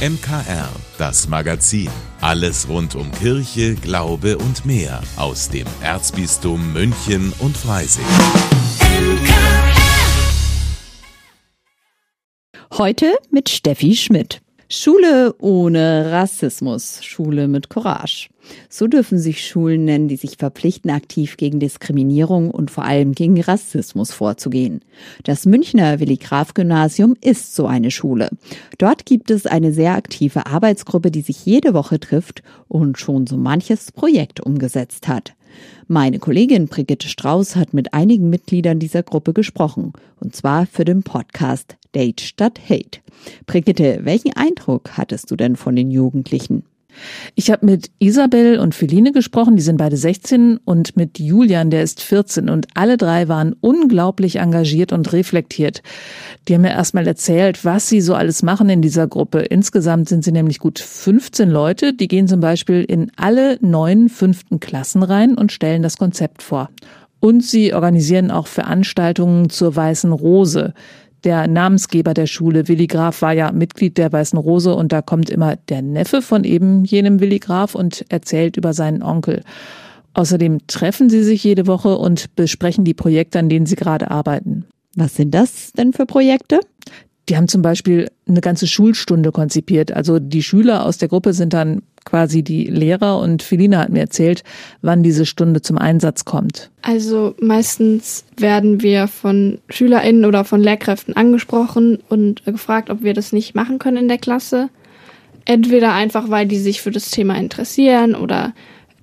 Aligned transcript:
MKR, 0.00 0.70
das 0.96 1.28
Magazin. 1.28 1.90
Alles 2.22 2.66
rund 2.70 2.94
um 2.94 3.12
Kirche, 3.12 3.74
Glaube 3.74 4.38
und 4.38 4.64
mehr 4.64 5.02
aus 5.16 5.50
dem 5.50 5.66
Erzbistum 5.82 6.72
München 6.72 7.34
und 7.38 7.54
Freising. 7.54 8.06
Heute 12.78 13.12
mit 13.30 13.50
Steffi 13.50 13.94
Schmidt. 13.94 14.40
Schule 14.72 15.34
ohne 15.40 16.12
Rassismus, 16.12 17.02
Schule 17.02 17.48
mit 17.48 17.70
Courage. 17.70 18.28
So 18.68 18.86
dürfen 18.86 19.18
sich 19.18 19.44
Schulen 19.44 19.84
nennen, 19.84 20.06
die 20.06 20.14
sich 20.14 20.36
verpflichten, 20.36 20.92
aktiv 20.92 21.36
gegen 21.36 21.58
Diskriminierung 21.58 22.52
und 22.52 22.70
vor 22.70 22.84
allem 22.84 23.10
gegen 23.10 23.40
Rassismus 23.40 24.12
vorzugehen. 24.12 24.82
Das 25.24 25.44
Münchner 25.44 25.98
Willi 25.98 26.18
Graf 26.18 26.54
Gymnasium 26.54 27.16
ist 27.20 27.56
so 27.56 27.66
eine 27.66 27.90
Schule. 27.90 28.30
Dort 28.78 29.06
gibt 29.06 29.32
es 29.32 29.44
eine 29.44 29.72
sehr 29.72 29.96
aktive 29.96 30.46
Arbeitsgruppe, 30.46 31.10
die 31.10 31.22
sich 31.22 31.44
jede 31.44 31.74
Woche 31.74 31.98
trifft 31.98 32.44
und 32.68 32.96
schon 32.96 33.26
so 33.26 33.36
manches 33.36 33.90
Projekt 33.90 34.38
umgesetzt 34.38 35.08
hat. 35.08 35.34
Meine 35.88 36.20
Kollegin 36.20 36.68
Brigitte 36.68 37.08
Strauß 37.08 37.56
hat 37.56 37.74
mit 37.74 37.92
einigen 37.92 38.30
Mitgliedern 38.30 38.78
dieser 38.78 39.02
Gruppe 39.02 39.32
gesprochen, 39.32 39.94
und 40.20 40.36
zwar 40.36 40.66
für 40.66 40.84
den 40.84 41.02
Podcast 41.02 41.76
Date 41.94 42.20
statt 42.20 42.60
Hate. 42.68 43.00
Brigitte, 43.46 44.00
welchen 44.02 44.34
Eindruck 44.34 44.96
hattest 44.96 45.30
du 45.30 45.36
denn 45.36 45.56
von 45.56 45.76
den 45.76 45.90
Jugendlichen? 45.90 46.64
Ich 47.34 47.50
habe 47.50 47.66
mit 47.66 47.90
Isabel 47.98 48.58
und 48.58 48.74
Feline 48.74 49.12
gesprochen, 49.12 49.56
die 49.56 49.62
sind 49.62 49.76
beide 49.76 49.96
16 49.96 50.58
und 50.64 50.96
mit 50.96 51.18
Julian, 51.18 51.70
der 51.70 51.82
ist 51.82 52.02
14 52.02 52.48
und 52.48 52.66
alle 52.74 52.96
drei 52.96 53.28
waren 53.28 53.54
unglaublich 53.60 54.36
engagiert 54.36 54.92
und 54.92 55.12
reflektiert. 55.12 55.82
Die 56.48 56.54
haben 56.54 56.62
mir 56.62 56.70
erstmal 56.70 57.06
erzählt, 57.06 57.64
was 57.64 57.88
sie 57.88 58.00
so 58.00 58.14
alles 58.14 58.42
machen 58.42 58.68
in 58.68 58.82
dieser 58.82 59.06
Gruppe. 59.06 59.40
Insgesamt 59.40 60.08
sind 60.08 60.24
sie 60.24 60.32
nämlich 60.32 60.58
gut 60.58 60.78
15 60.78 61.48
Leute, 61.48 61.94
die 61.94 62.08
gehen 62.08 62.28
zum 62.28 62.40
Beispiel 62.40 62.84
in 62.84 63.10
alle 63.16 63.58
neun 63.60 64.08
fünften 64.08 64.60
Klassen 64.60 65.02
rein 65.02 65.34
und 65.36 65.52
stellen 65.52 65.82
das 65.82 65.96
Konzept 65.96 66.42
vor. 66.42 66.70
Und 67.20 67.44
sie 67.44 67.74
organisieren 67.74 68.30
auch 68.30 68.46
Veranstaltungen 68.46 69.50
zur 69.50 69.76
Weißen 69.76 70.10
Rose 70.10 70.72
der 71.24 71.46
Namensgeber 71.46 72.14
der 72.14 72.26
Schule, 72.26 72.68
Willi 72.68 72.86
Graf, 72.86 73.22
war 73.22 73.32
ja 73.32 73.52
Mitglied 73.52 73.98
der 73.98 74.12
Weißen 74.12 74.38
Rose 74.38 74.74
und 74.74 74.92
da 74.92 75.02
kommt 75.02 75.30
immer 75.30 75.56
der 75.56 75.82
Neffe 75.82 76.22
von 76.22 76.44
eben 76.44 76.84
jenem 76.84 77.20
Willi 77.20 77.38
Graf 77.38 77.74
und 77.74 78.04
erzählt 78.08 78.56
über 78.56 78.72
seinen 78.72 79.02
Onkel. 79.02 79.42
Außerdem 80.14 80.66
treffen 80.66 81.08
sie 81.08 81.22
sich 81.22 81.44
jede 81.44 81.66
Woche 81.66 81.96
und 81.96 82.34
besprechen 82.34 82.84
die 82.84 82.94
Projekte, 82.94 83.38
an 83.38 83.48
denen 83.48 83.66
sie 83.66 83.76
gerade 83.76 84.10
arbeiten. 84.10 84.64
Was 84.96 85.14
sind 85.14 85.32
das 85.32 85.72
denn 85.72 85.92
für 85.92 86.06
Projekte? 86.06 86.60
Die 87.28 87.36
haben 87.36 87.46
zum 87.46 87.62
Beispiel 87.62 88.10
eine 88.26 88.40
ganze 88.40 88.66
Schulstunde 88.66 89.30
konzipiert. 89.30 89.92
Also 89.92 90.18
die 90.18 90.42
Schüler 90.42 90.84
aus 90.84 90.98
der 90.98 91.08
Gruppe 91.08 91.32
sind 91.32 91.52
dann 91.52 91.82
quasi 92.04 92.42
die 92.42 92.64
Lehrer 92.64 93.18
und 93.18 93.42
Felina 93.42 93.78
hat 93.78 93.90
mir 93.90 94.00
erzählt, 94.00 94.42
wann 94.82 95.02
diese 95.02 95.26
Stunde 95.26 95.62
zum 95.62 95.78
Einsatz 95.78 96.24
kommt. 96.24 96.70
Also 96.82 97.34
meistens 97.40 98.24
werden 98.36 98.82
wir 98.82 99.06
von 99.06 99.58
SchülerInnen 99.68 100.24
oder 100.24 100.44
von 100.44 100.60
Lehrkräften 100.60 101.14
angesprochen 101.14 101.98
und 102.08 102.44
gefragt, 102.44 102.90
ob 102.90 103.02
wir 103.02 103.14
das 103.14 103.32
nicht 103.32 103.54
machen 103.54 103.78
können 103.78 103.98
in 103.98 104.08
der 104.08 104.18
Klasse. 104.18 104.70
Entweder 105.44 105.92
einfach, 105.92 106.30
weil 106.30 106.46
die 106.46 106.58
sich 106.58 106.80
für 106.80 106.90
das 106.90 107.10
Thema 107.10 107.36
interessieren 107.36 108.14
oder 108.14 108.54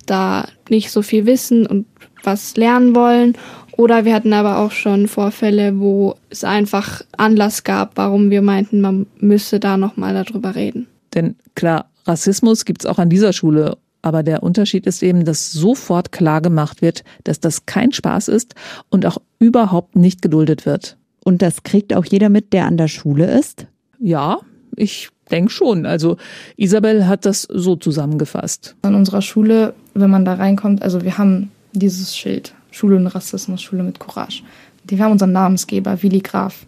da 0.06 0.48
nicht 0.68 0.90
so 0.90 1.02
viel 1.02 1.26
wissen 1.26 1.66
und 1.66 1.86
was 2.22 2.56
lernen 2.56 2.94
wollen. 2.94 3.36
Oder 3.76 4.04
wir 4.04 4.14
hatten 4.14 4.32
aber 4.32 4.58
auch 4.58 4.72
schon 4.72 5.06
Vorfälle, 5.06 5.78
wo 5.78 6.16
es 6.30 6.42
einfach 6.42 7.02
Anlass 7.16 7.62
gab, 7.62 7.96
warum 7.96 8.30
wir 8.30 8.42
meinten, 8.42 8.80
man 8.80 9.06
müsse 9.20 9.60
da 9.60 9.76
nochmal 9.76 10.14
darüber 10.14 10.56
reden. 10.56 10.88
Denn 11.14 11.36
klar, 11.54 11.88
Rassismus 12.08 12.64
gibt 12.64 12.82
es 12.82 12.86
auch 12.86 12.98
an 12.98 13.10
dieser 13.10 13.32
Schule. 13.32 13.76
Aber 14.00 14.22
der 14.22 14.42
Unterschied 14.42 14.86
ist 14.86 15.02
eben, 15.02 15.24
dass 15.24 15.52
sofort 15.52 16.12
klar 16.12 16.40
gemacht 16.40 16.82
wird, 16.82 17.04
dass 17.24 17.40
das 17.40 17.66
kein 17.66 17.92
Spaß 17.92 18.28
ist 18.28 18.54
und 18.90 19.04
auch 19.06 19.18
überhaupt 19.38 19.96
nicht 19.96 20.22
geduldet 20.22 20.66
wird. 20.66 20.96
Und 21.24 21.42
das 21.42 21.62
kriegt 21.64 21.94
auch 21.94 22.04
jeder 22.04 22.28
mit, 22.28 22.52
der 22.52 22.66
an 22.66 22.76
der 22.76 22.88
Schule 22.88 23.26
ist? 23.38 23.66
Ja, 23.98 24.38
ich 24.76 25.10
denke 25.30 25.50
schon. 25.50 25.84
Also 25.84 26.16
Isabel 26.56 27.06
hat 27.06 27.26
das 27.26 27.42
so 27.42 27.76
zusammengefasst. 27.76 28.76
An 28.82 28.94
unserer 28.94 29.20
Schule, 29.20 29.74
wenn 29.94 30.10
man 30.10 30.24
da 30.24 30.34
reinkommt, 30.34 30.82
also 30.82 31.02
wir 31.02 31.18
haben 31.18 31.50
dieses 31.72 32.16
Schild, 32.16 32.54
Schule 32.70 32.96
und 32.96 33.08
Rassismus, 33.08 33.60
Schule 33.60 33.82
mit 33.82 33.98
Courage. 33.98 34.42
Wir 34.84 35.00
haben 35.00 35.12
unseren 35.12 35.32
Namensgeber, 35.32 36.02
Willi 36.02 36.20
Graf, 36.20 36.66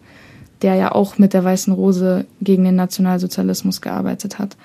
der 0.61 0.75
ja 0.75 0.91
auch 0.91 1.17
mit 1.17 1.33
der 1.33 1.43
Weißen 1.43 1.73
Rose 1.73 2.25
gegen 2.41 2.65
den 2.65 2.75
Nationalsozialismus 2.75 3.81
gearbeitet 3.81 4.37
hat. 4.37 4.57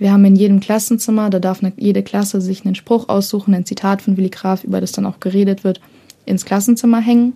Wir 0.00 0.12
haben 0.12 0.24
in 0.24 0.34
jedem 0.34 0.60
Klassenzimmer, 0.60 1.28
da 1.28 1.40
darf 1.40 1.62
eine, 1.62 1.74
jede 1.76 2.02
Klasse 2.02 2.40
sich 2.40 2.64
einen 2.64 2.74
Spruch 2.74 3.10
aussuchen, 3.10 3.52
ein 3.52 3.66
Zitat 3.66 4.00
von 4.00 4.16
Willi 4.16 4.30
Graf, 4.30 4.64
über 4.64 4.80
das 4.80 4.92
dann 4.92 5.04
auch 5.04 5.20
geredet 5.20 5.62
wird, 5.62 5.82
ins 6.24 6.46
Klassenzimmer 6.46 7.00
hängen. 7.00 7.34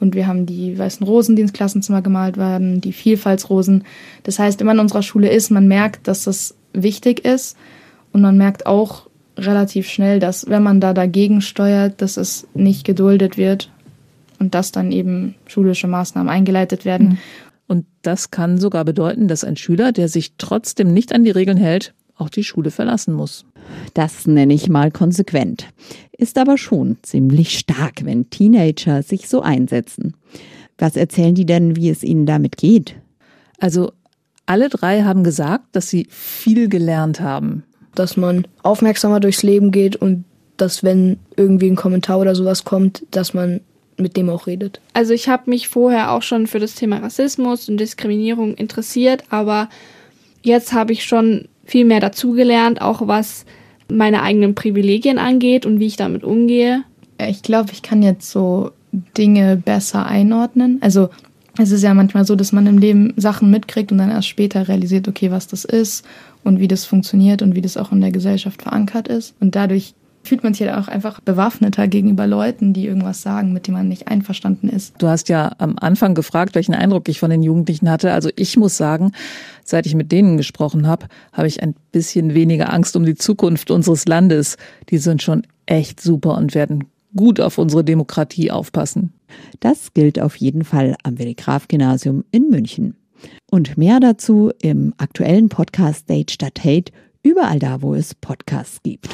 Und 0.00 0.16
wir 0.16 0.26
haben 0.26 0.44
die 0.44 0.76
weißen 0.76 1.06
Rosen, 1.06 1.36
die 1.36 1.42
ins 1.42 1.52
Klassenzimmer 1.52 2.02
gemalt 2.02 2.36
werden, 2.36 2.80
die 2.80 2.92
Vielfaltsrosen. 2.92 3.84
Das 4.24 4.40
heißt, 4.40 4.58
wenn 4.58 4.66
man 4.66 4.78
in 4.78 4.80
unserer 4.80 5.04
Schule 5.04 5.30
ist, 5.30 5.50
man 5.50 5.68
merkt, 5.68 6.08
dass 6.08 6.24
das 6.24 6.56
wichtig 6.72 7.24
ist. 7.24 7.56
Und 8.12 8.22
man 8.22 8.36
merkt 8.36 8.66
auch 8.66 9.06
relativ 9.36 9.88
schnell, 9.88 10.18
dass 10.18 10.48
wenn 10.48 10.64
man 10.64 10.80
da 10.80 10.92
dagegen 10.94 11.40
steuert, 11.40 12.02
dass 12.02 12.16
es 12.16 12.48
nicht 12.54 12.84
geduldet 12.84 13.36
wird 13.36 13.70
und 14.40 14.56
dass 14.56 14.72
dann 14.72 14.90
eben 14.90 15.36
schulische 15.46 15.86
Maßnahmen 15.86 16.28
eingeleitet 16.28 16.84
werden. 16.84 17.08
Mhm. 17.08 17.18
Und 17.68 17.86
das 18.02 18.32
kann 18.32 18.58
sogar 18.58 18.84
bedeuten, 18.84 19.28
dass 19.28 19.44
ein 19.44 19.56
Schüler, 19.56 19.92
der 19.92 20.08
sich 20.08 20.32
trotzdem 20.38 20.92
nicht 20.92 21.14
an 21.14 21.22
die 21.22 21.30
Regeln 21.30 21.56
hält, 21.56 21.94
auch 22.20 22.28
die 22.28 22.44
Schule 22.44 22.70
verlassen 22.70 23.14
muss. 23.14 23.44
Das 23.94 24.26
nenne 24.26 24.54
ich 24.54 24.68
mal 24.68 24.90
konsequent. 24.90 25.66
Ist 26.16 26.38
aber 26.38 26.58
schon 26.58 26.98
ziemlich 27.02 27.58
stark, 27.58 28.04
wenn 28.04 28.30
Teenager 28.30 29.02
sich 29.02 29.28
so 29.28 29.42
einsetzen. 29.42 30.14
Was 30.78 30.96
erzählen 30.96 31.34
die 31.34 31.46
denn, 31.46 31.76
wie 31.76 31.90
es 31.90 32.02
ihnen 32.02 32.26
damit 32.26 32.56
geht? 32.56 32.96
Also 33.58 33.92
alle 34.46 34.68
drei 34.68 35.02
haben 35.02 35.22
gesagt, 35.22 35.64
dass 35.72 35.88
sie 35.88 36.06
viel 36.10 36.68
gelernt 36.68 37.20
haben. 37.20 37.64
Dass 37.94 38.16
man 38.16 38.46
aufmerksamer 38.62 39.20
durchs 39.20 39.42
Leben 39.42 39.70
geht 39.70 39.96
und 39.96 40.24
dass 40.56 40.82
wenn 40.82 41.18
irgendwie 41.36 41.68
ein 41.68 41.76
Kommentar 41.76 42.18
oder 42.18 42.34
sowas 42.34 42.64
kommt, 42.64 43.04
dass 43.10 43.34
man 43.34 43.60
mit 43.96 44.16
dem 44.16 44.30
auch 44.30 44.46
redet. 44.46 44.80
Also 44.94 45.12
ich 45.12 45.28
habe 45.28 45.50
mich 45.50 45.68
vorher 45.68 46.12
auch 46.12 46.22
schon 46.22 46.46
für 46.46 46.58
das 46.58 46.74
Thema 46.74 46.98
Rassismus 46.98 47.68
und 47.68 47.78
Diskriminierung 47.78 48.54
interessiert, 48.54 49.24
aber 49.30 49.68
jetzt 50.42 50.72
habe 50.72 50.92
ich 50.92 51.04
schon 51.04 51.48
viel 51.70 51.84
mehr 51.84 52.00
dazugelernt, 52.00 52.82
auch 52.82 53.06
was 53.06 53.44
meine 53.88 54.22
eigenen 54.22 54.56
Privilegien 54.56 55.18
angeht 55.18 55.64
und 55.66 55.78
wie 55.78 55.86
ich 55.86 55.96
damit 55.96 56.24
umgehe. 56.24 56.82
Ich 57.28 57.42
glaube, 57.42 57.70
ich 57.72 57.82
kann 57.82 58.02
jetzt 58.02 58.28
so 58.28 58.72
Dinge 59.16 59.56
besser 59.56 60.04
einordnen. 60.04 60.78
Also 60.80 61.10
es 61.58 61.70
ist 61.70 61.84
ja 61.84 61.94
manchmal 61.94 62.24
so, 62.24 62.34
dass 62.34 62.50
man 62.50 62.66
im 62.66 62.78
Leben 62.78 63.14
Sachen 63.16 63.52
mitkriegt 63.52 63.92
und 63.92 63.98
dann 63.98 64.10
erst 64.10 64.26
später 64.26 64.66
realisiert, 64.66 65.06
okay, 65.06 65.30
was 65.30 65.46
das 65.46 65.64
ist 65.64 66.04
und 66.42 66.58
wie 66.58 66.66
das 66.66 66.86
funktioniert 66.86 67.40
und 67.40 67.54
wie 67.54 67.60
das 67.60 67.76
auch 67.76 67.92
in 67.92 68.00
der 68.00 68.10
Gesellschaft 68.10 68.62
verankert 68.62 69.06
ist. 69.06 69.34
Und 69.38 69.54
dadurch 69.54 69.94
fühlt 70.22 70.42
man 70.42 70.54
sich 70.54 70.66
ja 70.66 70.80
auch 70.80 70.88
einfach 70.88 71.20
bewaffneter 71.20 71.88
gegenüber 71.88 72.26
Leuten, 72.26 72.72
die 72.72 72.86
irgendwas 72.86 73.22
sagen, 73.22 73.52
mit 73.52 73.66
denen 73.66 73.76
man 73.76 73.88
nicht 73.88 74.08
einverstanden 74.08 74.68
ist. 74.68 74.94
Du 74.98 75.08
hast 75.08 75.28
ja 75.28 75.52
am 75.58 75.76
Anfang 75.78 76.14
gefragt, 76.14 76.54
welchen 76.54 76.74
Eindruck 76.74 77.08
ich 77.08 77.20
von 77.20 77.30
den 77.30 77.42
Jugendlichen 77.42 77.90
hatte. 77.90 78.12
Also 78.12 78.30
ich 78.36 78.56
muss 78.56 78.76
sagen, 78.76 79.12
seit 79.64 79.86
ich 79.86 79.94
mit 79.94 80.12
denen 80.12 80.36
gesprochen 80.36 80.86
habe, 80.86 81.06
habe 81.32 81.48
ich 81.48 81.62
ein 81.62 81.74
bisschen 81.92 82.34
weniger 82.34 82.72
Angst 82.72 82.96
um 82.96 83.04
die 83.04 83.14
Zukunft 83.14 83.70
unseres 83.70 84.06
Landes. 84.06 84.56
Die 84.90 84.98
sind 84.98 85.22
schon 85.22 85.46
echt 85.66 86.00
super 86.00 86.36
und 86.36 86.54
werden 86.54 86.84
gut 87.16 87.40
auf 87.40 87.58
unsere 87.58 87.84
Demokratie 87.84 88.50
aufpassen. 88.50 89.12
Das 89.60 89.94
gilt 89.94 90.20
auf 90.20 90.36
jeden 90.36 90.64
Fall 90.64 90.96
am 91.02 91.18
Willi 91.18 91.34
Graf 91.34 91.68
Gymnasium 91.68 92.24
in 92.30 92.50
München. 92.50 92.96
Und 93.50 93.76
mehr 93.76 94.00
dazu 94.00 94.50
im 94.62 94.94
aktuellen 94.98 95.48
Podcast 95.48 96.08
Date 96.08 96.30
statt 96.30 96.60
Hate, 96.64 96.92
überall 97.22 97.58
da, 97.58 97.82
wo 97.82 97.94
es 97.94 98.14
Podcasts 98.14 98.82
gibt. 98.82 99.08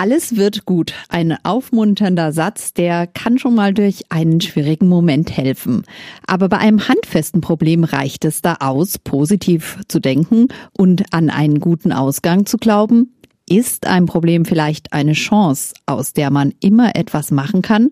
Alles 0.00 0.36
wird 0.36 0.64
gut. 0.64 0.94
Ein 1.10 1.36
aufmunternder 1.42 2.32
Satz, 2.32 2.72
der 2.72 3.06
kann 3.06 3.36
schon 3.36 3.54
mal 3.54 3.74
durch 3.74 4.04
einen 4.08 4.40
schwierigen 4.40 4.88
Moment 4.88 5.36
helfen. 5.36 5.82
Aber 6.26 6.48
bei 6.48 6.56
einem 6.56 6.88
handfesten 6.88 7.42
Problem 7.42 7.84
reicht 7.84 8.24
es 8.24 8.40
da 8.40 8.56
aus, 8.60 8.98
positiv 8.98 9.78
zu 9.88 10.00
denken 10.00 10.48
und 10.72 11.12
an 11.12 11.28
einen 11.28 11.60
guten 11.60 11.92
Ausgang 11.92 12.46
zu 12.46 12.56
glauben? 12.56 13.14
Ist 13.46 13.86
ein 13.86 14.06
Problem 14.06 14.46
vielleicht 14.46 14.94
eine 14.94 15.12
Chance, 15.12 15.74
aus 15.84 16.14
der 16.14 16.30
man 16.30 16.54
immer 16.60 16.96
etwas 16.96 17.30
machen 17.30 17.60
kann? 17.60 17.90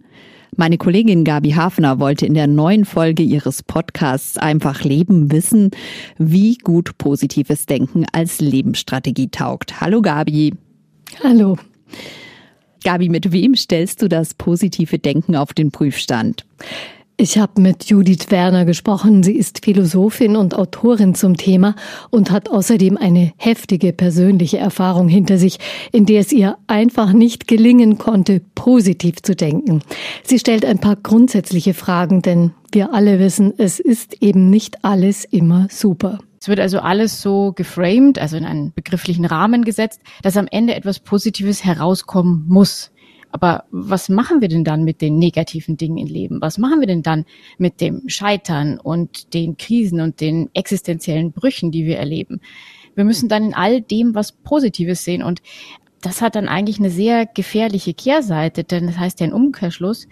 Meine 0.56 0.78
Kollegin 0.78 1.24
Gabi 1.24 1.50
Hafner 1.50 2.00
wollte 2.00 2.24
in 2.24 2.32
der 2.32 2.46
neuen 2.46 2.86
Folge 2.86 3.22
ihres 3.22 3.62
Podcasts 3.62 4.38
Einfach 4.38 4.82
Leben 4.82 5.30
wissen, 5.30 5.72
wie 6.16 6.56
gut 6.56 6.96
positives 6.96 7.66
Denken 7.66 8.06
als 8.12 8.40
Lebensstrategie 8.40 9.28
taugt. 9.28 9.82
Hallo 9.82 10.00
Gabi. 10.00 10.54
Hallo. 11.22 11.58
Gabi, 12.84 13.08
mit 13.08 13.32
wem 13.32 13.54
stellst 13.54 14.02
du 14.02 14.08
das 14.08 14.34
positive 14.34 14.98
Denken 14.98 15.36
auf 15.36 15.52
den 15.52 15.70
Prüfstand? 15.70 16.44
Ich 17.20 17.36
habe 17.36 17.60
mit 17.60 17.86
Judith 17.86 18.30
Werner 18.30 18.64
gesprochen. 18.64 19.24
Sie 19.24 19.34
ist 19.34 19.64
Philosophin 19.64 20.36
und 20.36 20.54
Autorin 20.54 21.16
zum 21.16 21.36
Thema 21.36 21.74
und 22.10 22.30
hat 22.30 22.48
außerdem 22.48 22.96
eine 22.96 23.32
heftige 23.36 23.92
persönliche 23.92 24.58
Erfahrung 24.58 25.08
hinter 25.08 25.36
sich, 25.36 25.58
in 25.90 26.06
der 26.06 26.20
es 26.20 26.30
ihr 26.30 26.56
einfach 26.68 27.12
nicht 27.12 27.48
gelingen 27.48 27.98
konnte, 27.98 28.40
positiv 28.54 29.20
zu 29.20 29.34
denken. 29.34 29.82
Sie 30.22 30.38
stellt 30.38 30.64
ein 30.64 30.78
paar 30.78 30.94
grundsätzliche 30.94 31.74
Fragen, 31.74 32.22
denn 32.22 32.52
wir 32.70 32.94
alle 32.94 33.18
wissen, 33.18 33.52
es 33.58 33.80
ist 33.80 34.22
eben 34.22 34.48
nicht 34.48 34.84
alles 34.84 35.24
immer 35.24 35.66
super. 35.72 36.20
Es 36.48 36.50
wird 36.50 36.60
also 36.60 36.78
alles 36.78 37.20
so 37.20 37.52
geframed, 37.52 38.18
also 38.18 38.38
in 38.38 38.46
einen 38.46 38.72
begrifflichen 38.72 39.26
Rahmen 39.26 39.64
gesetzt, 39.66 40.00
dass 40.22 40.38
am 40.38 40.48
Ende 40.50 40.74
etwas 40.74 40.98
Positives 40.98 41.62
herauskommen 41.62 42.46
muss. 42.48 42.90
Aber 43.30 43.64
was 43.70 44.08
machen 44.08 44.40
wir 44.40 44.48
denn 44.48 44.64
dann 44.64 44.82
mit 44.82 45.02
den 45.02 45.18
negativen 45.18 45.76
Dingen 45.76 45.98
im 45.98 46.06
Leben? 46.06 46.40
Was 46.40 46.56
machen 46.56 46.80
wir 46.80 46.86
denn 46.86 47.02
dann 47.02 47.26
mit 47.58 47.82
dem 47.82 48.08
Scheitern 48.08 48.80
und 48.80 49.34
den 49.34 49.58
Krisen 49.58 50.00
und 50.00 50.22
den 50.22 50.48
existenziellen 50.54 51.32
Brüchen, 51.32 51.70
die 51.70 51.84
wir 51.84 51.98
erleben? 51.98 52.40
Wir 52.94 53.04
müssen 53.04 53.28
dann 53.28 53.44
in 53.44 53.54
all 53.54 53.82
dem 53.82 54.14
was 54.14 54.32
Positives 54.32 55.04
sehen 55.04 55.22
und 55.22 55.42
das 56.00 56.22
hat 56.22 56.34
dann 56.34 56.48
eigentlich 56.48 56.78
eine 56.78 56.88
sehr 56.88 57.26
gefährliche 57.26 57.92
Kehrseite, 57.92 58.64
denn 58.64 58.86
das 58.86 58.96
heißt 58.96 59.20
ja 59.20 59.26
ein 59.26 59.34
Umkehrschluss, 59.34 60.08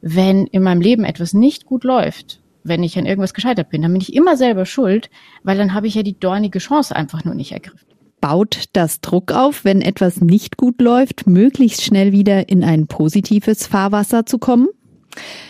wenn 0.00 0.48
in 0.48 0.64
meinem 0.64 0.80
Leben 0.80 1.04
etwas 1.04 1.32
nicht 1.32 1.64
gut 1.64 1.84
läuft, 1.84 2.40
wenn 2.68 2.82
ich 2.82 2.98
an 2.98 3.06
irgendwas 3.06 3.34
gescheitert 3.34 3.70
bin, 3.70 3.82
dann 3.82 3.92
bin 3.92 4.00
ich 4.00 4.14
immer 4.14 4.36
selber 4.36 4.66
schuld, 4.66 5.10
weil 5.42 5.58
dann 5.58 5.74
habe 5.74 5.86
ich 5.86 5.94
ja 5.94 6.02
die 6.02 6.18
dornige 6.18 6.58
Chance 6.58 6.94
einfach 6.94 7.24
nur 7.24 7.34
nicht 7.34 7.52
ergriffen 7.52 7.86
baut 8.20 8.64
das 8.72 9.00
Druck 9.00 9.30
auf, 9.30 9.64
wenn 9.64 9.80
etwas 9.80 10.20
nicht 10.20 10.56
gut 10.56 10.80
läuft, 10.80 11.28
möglichst 11.28 11.82
schnell 11.82 12.10
wieder 12.10 12.48
in 12.48 12.64
ein 12.64 12.88
positives 12.88 13.68
Fahrwasser 13.68 14.26
zu 14.26 14.38
kommen? 14.38 14.66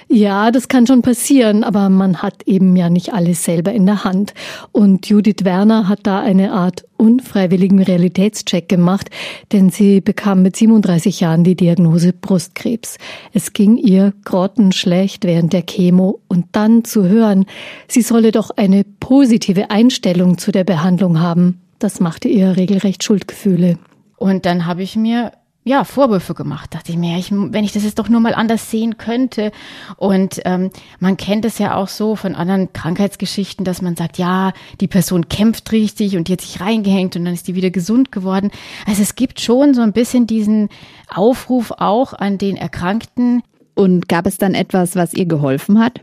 Ja, 0.09 0.51
das 0.53 0.69
kann 0.69 0.87
schon 0.87 1.03
passieren, 1.03 1.65
aber 1.65 1.89
man 1.89 2.23
hat 2.23 2.45
eben 2.47 2.77
ja 2.77 2.89
nicht 2.89 3.13
alles 3.13 3.45
selber 3.45 3.73
in 3.73 3.87
der 3.87 4.05
Hand. 4.05 4.35
Und 4.71 5.09
Judith 5.09 5.45
Werner 5.45 5.89
hat 5.89 6.01
da 6.05 6.21
eine 6.21 6.53
Art 6.53 6.85
unfreiwilligen 6.97 7.83
Realitätscheck 7.83 8.69
gemacht, 8.69 9.11
denn 9.53 9.71
sie 9.71 10.01
bekam 10.01 10.43
mit 10.43 10.57
37 10.57 11.21
Jahren 11.21 11.45
die 11.45 11.57
Diagnose 11.57 12.13
Brustkrebs. 12.13 12.99
Es 13.33 13.53
ging 13.53 13.77
ihr 13.77 14.13
grottenschlecht 14.25 15.25
während 15.25 15.53
der 15.53 15.63
Chemo 15.63 16.21
und 16.29 16.47
dann 16.53 16.85
zu 16.85 17.09
hören, 17.09 17.47
sie 17.89 18.03
solle 18.03 18.33
doch 18.33 18.51
eine 18.51 18.85
positive 19.01 19.71
Einstellung 19.71 20.39
zu 20.39 20.53
der 20.53 20.65
Behandlung 20.65 21.21
haben, 21.21 21.61
das 21.79 22.01
machte 22.01 22.29
ihr 22.29 22.57
regelrecht 22.57 23.05
Schuldgefühle. 23.05 23.79
Und 24.17 24.47
dann 24.47 24.67
habe 24.67 24.83
ich 24.83 24.97
mir 24.97 25.33
ja, 25.67 25.85
Vorwürfe 25.85 26.33
gemacht. 26.33 26.75
Dachte 26.75 26.93
ich 26.93 26.97
mir, 26.97 27.19
ich, 27.19 27.33
wenn 27.33 27.65
ich 27.65 27.73
das 27.73 27.83
jetzt 27.83 27.99
doch 27.99 28.09
nur 28.09 28.21
mal 28.21 28.35
anders 28.35 28.71
sehen 28.71 28.97
könnte. 28.97 29.51
Und 29.97 30.41
ähm, 30.45 30.71
man 31.01 31.17
kennt 31.17 31.45
es 31.45 31.59
ja 31.59 31.75
auch 31.75 31.89
so 31.89 32.17
von 32.17 32.35
anderen 32.35 32.73
Krankheitsgeschichten, 32.73 33.65
dass 33.65 33.83
man 33.83 33.97
sagt, 33.97 34.17
ja, 34.17 34.53
die 34.81 34.87
Person 34.87 35.29
kämpft 35.29 35.73
richtig 35.73 36.17
und 36.17 36.29
die 36.29 36.35
hat 36.35 36.41
sich 36.41 36.61
reingehängt 36.61 37.17
und 37.17 37.25
dann 37.25 37.35
ist 37.35 37.49
die 37.49 37.57
wieder 37.57 37.71
gesund 37.71 38.13
geworden. 38.13 38.51
Also 38.87 39.03
es 39.03 39.17
gibt 39.17 39.41
schon 39.41 39.75
so 39.75 39.83
ein 39.83 39.93
bisschen 39.93 40.27
diesen 40.27 40.69
Aufruf 41.13 41.73
auch 41.77 42.13
an 42.15 42.39
den 42.39 42.57
Erkrankten. 42.57 43.43
Und 43.75 44.09
gab 44.09 44.27
es 44.27 44.39
dann 44.39 44.55
etwas, 44.55 44.97
was 44.97 45.13
ihr 45.13 45.27
geholfen 45.27 45.79
hat? 45.79 46.01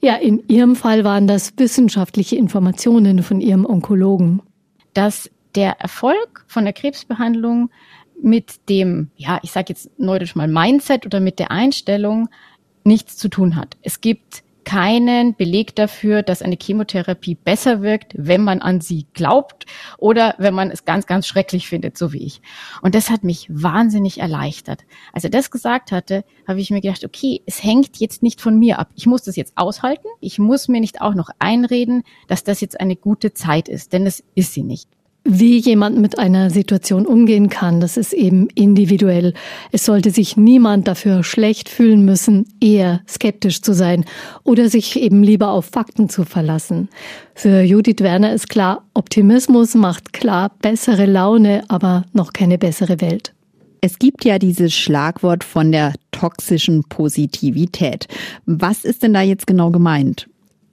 Ja, 0.00 0.14
in 0.14 0.46
ihrem 0.46 0.76
Fall 0.76 1.02
waren 1.02 1.26
das 1.26 1.54
wissenschaftliche 1.56 2.36
Informationen 2.36 3.24
von 3.24 3.40
ihrem 3.40 3.66
Onkologen 3.66 4.42
dass 4.96 5.30
der 5.54 5.80
Erfolg 5.80 6.44
von 6.46 6.64
der 6.64 6.72
Krebsbehandlung 6.72 7.70
mit 8.22 8.68
dem, 8.68 9.10
ja, 9.16 9.38
ich 9.42 9.52
sage 9.52 9.66
jetzt 9.68 9.90
neudeutsch 9.98 10.34
mal 10.34 10.48
Mindset 10.48 11.06
oder 11.06 11.20
mit 11.20 11.38
der 11.38 11.50
Einstellung 11.50 12.28
nichts 12.84 13.16
zu 13.16 13.28
tun 13.28 13.56
hat. 13.56 13.76
Es 13.82 14.00
gibt 14.00 14.42
keinen 14.66 15.36
Beleg 15.36 15.76
dafür, 15.76 16.22
dass 16.22 16.42
eine 16.42 16.58
Chemotherapie 16.60 17.36
besser 17.36 17.82
wirkt, 17.82 18.14
wenn 18.16 18.42
man 18.42 18.60
an 18.60 18.80
sie 18.80 19.06
glaubt 19.14 19.64
oder 19.96 20.34
wenn 20.38 20.54
man 20.54 20.72
es 20.72 20.84
ganz, 20.84 21.06
ganz 21.06 21.28
schrecklich 21.28 21.68
findet, 21.68 21.96
so 21.96 22.12
wie 22.12 22.24
ich. 22.24 22.42
Und 22.82 22.96
das 22.96 23.08
hat 23.08 23.22
mich 23.22 23.46
wahnsinnig 23.48 24.18
erleichtert. 24.18 24.82
Als 25.12 25.22
er 25.22 25.30
das 25.30 25.52
gesagt 25.52 25.92
hatte, 25.92 26.24
habe 26.48 26.60
ich 26.60 26.70
mir 26.70 26.80
gedacht, 26.80 27.04
okay, 27.04 27.42
es 27.46 27.62
hängt 27.62 27.98
jetzt 27.98 28.24
nicht 28.24 28.40
von 28.40 28.58
mir 28.58 28.80
ab. 28.80 28.90
Ich 28.96 29.06
muss 29.06 29.22
das 29.22 29.36
jetzt 29.36 29.52
aushalten. 29.54 30.08
Ich 30.20 30.40
muss 30.40 30.66
mir 30.66 30.80
nicht 30.80 31.00
auch 31.00 31.14
noch 31.14 31.30
einreden, 31.38 32.02
dass 32.26 32.42
das 32.42 32.60
jetzt 32.60 32.80
eine 32.80 32.96
gute 32.96 33.32
Zeit 33.34 33.68
ist, 33.68 33.92
denn 33.92 34.04
das 34.04 34.24
ist 34.34 34.52
sie 34.52 34.64
nicht. 34.64 34.88
Wie 35.28 35.58
jemand 35.58 35.98
mit 35.98 36.20
einer 36.20 36.50
Situation 36.50 37.04
umgehen 37.04 37.48
kann, 37.48 37.80
das 37.80 37.96
ist 37.96 38.12
eben 38.12 38.46
individuell. 38.54 39.34
Es 39.72 39.84
sollte 39.84 40.12
sich 40.12 40.36
niemand 40.36 40.86
dafür 40.86 41.24
schlecht 41.24 41.68
fühlen 41.68 42.04
müssen, 42.04 42.46
eher 42.60 43.00
skeptisch 43.08 43.60
zu 43.60 43.74
sein 43.74 44.04
oder 44.44 44.68
sich 44.68 44.94
eben 44.94 45.24
lieber 45.24 45.50
auf 45.50 45.64
Fakten 45.64 46.08
zu 46.08 46.24
verlassen. 46.24 46.88
Für 47.34 47.62
Judith 47.62 48.02
Werner 48.02 48.34
ist 48.34 48.48
klar, 48.48 48.84
Optimismus 48.94 49.74
macht 49.74 50.12
klar 50.12 50.52
bessere 50.62 51.06
Laune, 51.06 51.64
aber 51.66 52.04
noch 52.12 52.32
keine 52.32 52.56
bessere 52.56 53.00
Welt. 53.00 53.34
Es 53.80 53.98
gibt 53.98 54.24
ja 54.24 54.38
dieses 54.38 54.74
Schlagwort 54.74 55.42
von 55.42 55.72
der 55.72 55.94
toxischen 56.12 56.84
Positivität. 56.84 58.06
Was 58.46 58.84
ist 58.84 59.02
denn 59.02 59.12
da 59.12 59.22
jetzt 59.22 59.48
genau 59.48 59.72
gemeint? 59.72 60.28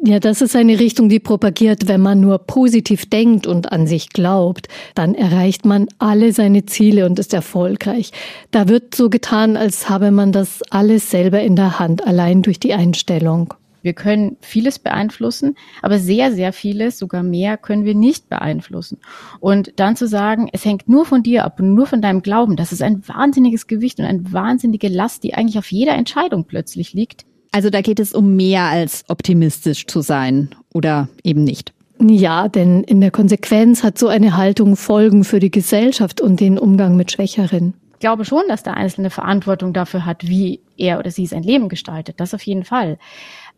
Ja, 0.05 0.19
das 0.19 0.41
ist 0.41 0.53
eine 0.57 0.79
Richtung, 0.79 1.07
die 1.07 1.21
propagiert, 1.21 1.87
wenn 1.87 2.01
man 2.01 2.19
nur 2.19 2.37
positiv 2.39 3.09
denkt 3.09 3.47
und 3.47 3.71
an 3.71 3.87
sich 3.87 4.09
glaubt, 4.09 4.67
dann 4.95 5.15
erreicht 5.15 5.63
man 5.63 5.87
alle 5.97 6.33
seine 6.33 6.65
Ziele 6.65 7.05
und 7.05 7.19
ist 7.19 7.33
erfolgreich. 7.33 8.11
Da 8.51 8.67
wird 8.67 8.95
so 8.95 9.09
getan, 9.09 9.55
als 9.55 9.89
habe 9.89 10.11
man 10.11 10.33
das 10.33 10.61
alles 10.71 11.09
selber 11.09 11.39
in 11.41 11.55
der 11.55 11.79
Hand, 11.79 12.05
allein 12.05 12.41
durch 12.41 12.59
die 12.59 12.73
Einstellung. 12.73 13.53
Wir 13.81 13.93
können 13.93 14.35
vieles 14.41 14.77
beeinflussen, 14.77 15.55
aber 15.81 15.99
sehr, 15.99 16.33
sehr 16.33 16.51
vieles, 16.51 16.99
sogar 16.99 17.23
mehr, 17.23 17.55
können 17.55 17.85
wir 17.85 17.95
nicht 17.95 18.27
beeinflussen. 18.27 18.97
Und 19.39 19.71
dann 19.77 19.95
zu 19.95 20.05
sagen, 20.05 20.49
es 20.51 20.65
hängt 20.65 20.89
nur 20.89 21.05
von 21.05 21.23
dir 21.23 21.45
ab 21.45 21.61
und 21.61 21.75
nur 21.75 21.85
von 21.85 22.01
deinem 22.01 22.23
Glauben, 22.23 22.57
das 22.57 22.73
ist 22.73 22.81
ein 22.81 23.07
wahnsinniges 23.07 23.67
Gewicht 23.67 23.99
und 23.99 24.05
eine 24.05 24.33
wahnsinnige 24.33 24.89
Last, 24.89 25.23
die 25.23 25.33
eigentlich 25.33 25.59
auf 25.59 25.71
jeder 25.71 25.93
Entscheidung 25.93 26.43
plötzlich 26.43 26.91
liegt. 26.91 27.25
Also 27.53 27.69
da 27.69 27.81
geht 27.81 27.99
es 27.99 28.13
um 28.13 28.35
mehr 28.35 28.63
als 28.63 29.05
optimistisch 29.07 29.85
zu 29.85 30.01
sein 30.01 30.49
oder 30.73 31.07
eben 31.23 31.43
nicht. 31.43 31.71
Ja, 32.01 32.47
denn 32.47 32.83
in 32.83 32.99
der 32.99 33.11
Konsequenz 33.11 33.83
hat 33.83 33.97
so 33.97 34.07
eine 34.07 34.35
Haltung 34.35 34.75
Folgen 34.75 35.23
für 35.23 35.39
die 35.39 35.51
Gesellschaft 35.51 36.19
und 36.19 36.39
den 36.39 36.57
Umgang 36.57 36.97
mit 36.97 37.11
Schwächeren. 37.11 37.75
Ich 37.93 37.99
glaube 37.99 38.25
schon, 38.25 38.41
dass 38.49 38.63
der 38.63 38.75
Einzelne 38.75 39.11
Verantwortung 39.11 39.71
dafür 39.71 40.03
hat, 40.03 40.27
wie 40.27 40.61
er 40.77 40.97
oder 40.97 41.11
sie 41.11 41.27
sein 41.27 41.43
Leben 41.43 41.69
gestaltet. 41.69 42.19
Das 42.19 42.33
auf 42.33 42.41
jeden 42.41 42.65
Fall. 42.65 42.97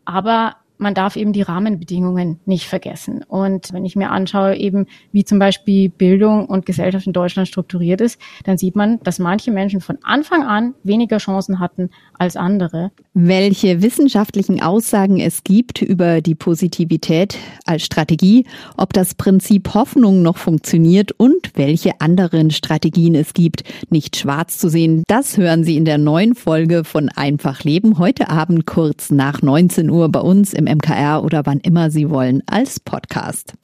Aber 0.04 0.56
man 0.78 0.94
darf 0.94 1.16
eben 1.16 1.32
die 1.32 1.42
Rahmenbedingungen 1.42 2.40
nicht 2.44 2.66
vergessen. 2.66 3.22
Und 3.26 3.72
wenn 3.72 3.84
ich 3.84 3.96
mir 3.96 4.10
anschaue, 4.10 4.56
eben 4.56 4.86
wie 5.12 5.24
zum 5.24 5.38
Beispiel 5.38 5.88
Bildung 5.88 6.46
und 6.46 6.66
Gesellschaft 6.66 7.06
in 7.06 7.12
Deutschland 7.12 7.48
strukturiert 7.48 8.00
ist, 8.00 8.20
dann 8.44 8.58
sieht 8.58 8.76
man, 8.76 9.00
dass 9.02 9.18
manche 9.18 9.50
Menschen 9.50 9.80
von 9.80 9.98
Anfang 10.02 10.42
an 10.42 10.74
weniger 10.82 11.18
Chancen 11.18 11.60
hatten 11.60 11.90
als 12.18 12.36
andere. 12.36 12.90
Welche 13.14 13.82
wissenschaftlichen 13.82 14.62
Aussagen 14.62 15.18
es 15.18 15.44
gibt 15.44 15.82
über 15.82 16.20
die 16.20 16.34
Positivität 16.34 17.38
als 17.64 17.84
Strategie, 17.84 18.44
ob 18.76 18.92
das 18.92 19.14
Prinzip 19.14 19.74
Hoffnung 19.74 20.22
noch 20.22 20.36
funktioniert 20.36 21.12
und 21.12 21.52
welche 21.54 22.00
anderen 22.00 22.50
Strategien 22.50 23.14
es 23.14 23.32
gibt, 23.32 23.64
nicht 23.90 24.16
schwarz 24.16 24.58
zu 24.58 24.68
sehen, 24.68 25.02
das 25.08 25.36
hören 25.36 25.64
Sie 25.64 25.76
in 25.76 25.84
der 25.84 25.98
neuen 25.98 26.34
Folge 26.34 26.84
von 26.84 27.08
Einfach 27.08 27.64
Leben 27.64 27.98
heute 27.98 28.28
Abend 28.28 28.66
kurz 28.66 29.10
nach 29.10 29.42
19 29.42 29.88
Uhr 29.90 30.08
bei 30.10 30.20
uns 30.20 30.52
im 30.52 30.65
MKR 30.66 31.24
oder 31.24 31.46
wann 31.46 31.60
immer 31.60 31.90
Sie 31.90 32.10
wollen 32.10 32.42
als 32.46 32.78
Podcast. 32.78 33.54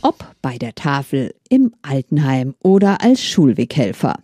Ob 0.00 0.24
bei 0.42 0.58
der 0.58 0.74
Tafel, 0.74 1.34
im 1.48 1.72
Altenheim 1.82 2.54
oder 2.62 3.02
als 3.02 3.22
Schulweghelfer. 3.22 4.14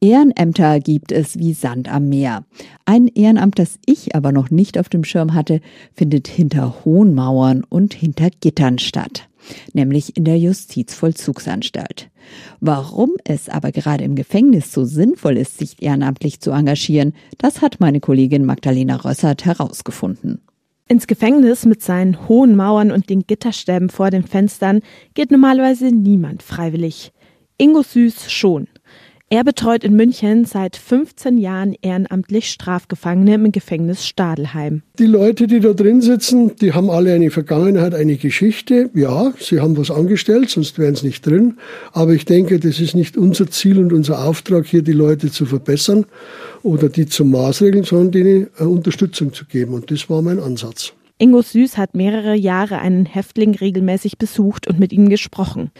Ehrenämter 0.00 0.80
gibt 0.80 1.12
es 1.12 1.38
wie 1.38 1.54
Sand 1.54 1.90
am 1.90 2.10
Meer. 2.10 2.44
Ein 2.84 3.08
Ehrenamt, 3.08 3.58
das 3.58 3.78
ich 3.86 4.14
aber 4.14 4.32
noch 4.32 4.50
nicht 4.50 4.78
auf 4.78 4.90
dem 4.90 5.02
Schirm 5.02 5.32
hatte, 5.32 5.62
findet 5.94 6.28
hinter 6.28 6.84
hohen 6.84 7.14
Mauern 7.14 7.64
und 7.64 7.94
hinter 7.94 8.28
Gittern 8.28 8.78
statt, 8.78 9.28
nämlich 9.72 10.16
in 10.16 10.24
der 10.24 10.38
Justizvollzugsanstalt. 10.38 12.10
Warum 12.60 13.12
es 13.24 13.48
aber 13.48 13.72
gerade 13.72 14.04
im 14.04 14.14
Gefängnis 14.14 14.72
so 14.72 14.84
sinnvoll 14.84 15.36
ist, 15.36 15.58
sich 15.58 15.82
ehrenamtlich 15.82 16.40
zu 16.40 16.50
engagieren, 16.50 17.14
das 17.38 17.60
hat 17.60 17.80
meine 17.80 18.00
Kollegin 18.00 18.44
Magdalena 18.44 18.96
Rössert 18.96 19.44
herausgefunden. 19.44 20.40
Ins 20.86 21.06
Gefängnis 21.06 21.64
mit 21.64 21.82
seinen 21.82 22.28
hohen 22.28 22.56
Mauern 22.56 22.92
und 22.92 23.08
den 23.08 23.26
Gitterstäben 23.26 23.88
vor 23.88 24.10
den 24.10 24.24
Fenstern 24.24 24.80
geht 25.14 25.30
normalerweise 25.30 25.86
niemand 25.86 26.42
freiwillig. 26.42 27.12
Ingo 27.56 27.82
Süß 27.82 28.30
schon. 28.30 28.68
Er 29.34 29.42
betreut 29.42 29.82
in 29.82 29.96
München 29.96 30.44
seit 30.44 30.76
15 30.76 31.38
Jahren 31.38 31.74
ehrenamtlich 31.82 32.50
Strafgefangene 32.50 33.34
im 33.34 33.50
Gefängnis 33.50 34.06
Stadelheim. 34.06 34.82
Die 35.00 35.06
Leute, 35.06 35.48
die 35.48 35.58
da 35.58 35.72
drin 35.72 36.02
sitzen, 36.02 36.54
die 36.54 36.72
haben 36.72 36.88
alle 36.88 37.12
eine 37.12 37.32
Vergangenheit, 37.32 37.96
eine 37.96 38.14
Geschichte. 38.14 38.90
Ja, 38.94 39.34
sie 39.40 39.58
haben 39.58 39.76
was 39.76 39.90
angestellt, 39.90 40.50
sonst 40.50 40.78
wären 40.78 40.94
sie 40.94 41.06
nicht 41.06 41.26
drin. 41.26 41.58
Aber 41.90 42.12
ich 42.12 42.26
denke, 42.26 42.60
das 42.60 42.78
ist 42.78 42.94
nicht 42.94 43.16
unser 43.16 43.50
Ziel 43.50 43.80
und 43.80 43.92
unser 43.92 44.24
Auftrag, 44.24 44.66
hier 44.66 44.82
die 44.82 44.92
Leute 44.92 45.32
zu 45.32 45.46
verbessern 45.46 46.06
oder 46.62 46.88
die 46.88 47.06
zu 47.06 47.24
maßregeln, 47.24 47.82
sondern 47.82 48.12
denen 48.12 48.46
Unterstützung 48.60 49.32
zu 49.32 49.46
geben. 49.46 49.74
Und 49.74 49.90
das 49.90 50.08
war 50.08 50.22
mein 50.22 50.38
Ansatz. 50.38 50.92
Ingo 51.18 51.42
Süß 51.42 51.76
hat 51.76 51.94
mehrere 51.94 52.34
Jahre 52.34 52.78
einen 52.78 53.06
Häftling 53.06 53.54
regelmäßig 53.54 54.18
besucht 54.18 54.68
und 54.68 54.78
mit 54.78 54.92
ihm 54.92 55.08
gesprochen. 55.08 55.70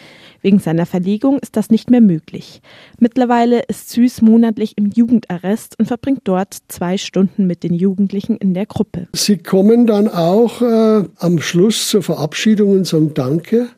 Wegen 0.45 0.59
seiner 0.59 0.85
Verlegung 0.85 1.39
ist 1.39 1.57
das 1.57 1.71
nicht 1.71 1.91
mehr 1.91 2.03
möglich. 2.03 2.61
Mittlerweile 3.01 3.63
ist 3.63 3.89
Süß 3.89 4.21
monatlich 4.21 4.77
im 4.77 4.91
Jugendarrest 4.95 5.79
und 5.79 5.87
verbringt 5.87 6.21
dort 6.25 6.59
zwei 6.69 6.99
Stunden 6.99 7.47
mit 7.47 7.63
den 7.63 7.73
Jugendlichen 7.73 8.37
in 8.37 8.53
der 8.53 8.67
Gruppe. 8.67 9.09
Sie 9.15 9.39
kommen 9.39 9.87
dann 9.87 10.07
auch 10.07 10.61
äh, 10.61 11.05
am 11.17 11.41
Schluss 11.41 11.89
zur 11.89 12.03
Verabschiedung 12.03 12.73
und 12.73 12.87
sagen 12.87 13.15
Danke, 13.15 13.69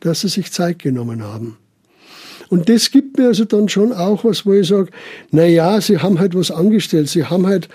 dass 0.00 0.20
Sie 0.20 0.28
sich 0.28 0.52
Zeit 0.52 0.78
genommen 0.78 1.22
haben. 1.22 1.56
Und 2.50 2.68
das 2.68 2.90
gibt 2.90 3.16
mir 3.16 3.28
also 3.28 3.46
dann 3.46 3.70
schon 3.70 3.94
auch 3.94 4.24
was, 4.24 4.44
wo 4.44 4.52
ich 4.52 4.68
sage, 4.68 4.90
na 5.30 5.46
ja, 5.46 5.80
sie 5.80 5.98
haben 5.98 6.18
halt 6.18 6.34
was 6.34 6.50
angestellt, 6.50 7.08
sie 7.08 7.24
haben 7.24 7.46
halt 7.46 7.70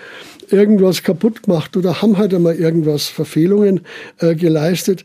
irgendwas 0.50 1.02
kaputt 1.02 1.42
gemacht 1.42 1.76
oder 1.76 2.00
haben 2.00 2.16
halt 2.16 2.32
einmal 2.32 2.54
irgendwas 2.54 3.08
Verfehlungen 3.08 3.80
äh, 4.18 4.34
geleistet. 4.34 5.04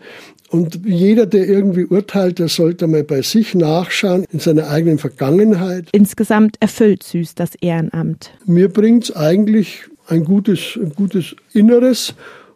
Und 0.49 0.85
jeder, 0.85 1.25
der 1.25 1.47
irgendwie 1.47 1.85
urteilt, 1.85 2.39
der 2.39 2.47
sollte 2.47 2.87
mal 2.87 3.03
bei 3.03 3.21
sich 3.21 3.55
nachschauen, 3.55 4.25
in 4.31 4.39
seiner 4.39 4.69
eigenen 4.69 4.99
Vergangenheit. 4.99 5.89
Insgesamt 5.91 6.57
erfüllt 6.59 7.03
Süß 7.03 7.35
das 7.35 7.55
Ehrenamt. 7.55 8.31
Mir 8.45 8.69
bringt 8.69 9.05
es 9.05 9.15
eigentlich 9.15 9.83
ein 10.07 10.23
gutes, 10.23 10.75
ein 10.75 10.91
gutes 10.91 11.35
Inneres, 11.53 12.13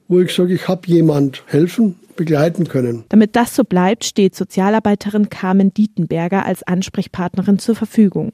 wo 0.07 0.19
ich 0.19 0.33
sage, 0.33 0.53
ich 0.53 0.67
habe 0.67 0.81
jemand 0.87 1.43
helfen, 1.47 1.95
begleiten 2.15 2.67
können. 2.67 3.05
Damit 3.09 3.35
das 3.35 3.55
so 3.55 3.63
bleibt, 3.63 4.03
steht 4.03 4.35
Sozialarbeiterin 4.35 5.29
Carmen 5.29 5.73
Dietenberger 5.73 6.45
als 6.45 6.63
Ansprechpartnerin 6.63 7.59
zur 7.59 7.75
Verfügung. 7.75 8.33